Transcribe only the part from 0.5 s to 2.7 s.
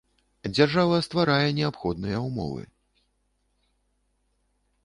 Дзяржава стварае неабходныя ўмовы.